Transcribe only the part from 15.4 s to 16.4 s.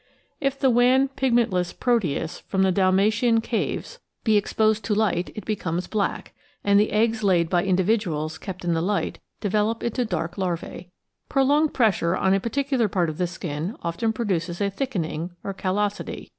or callosity.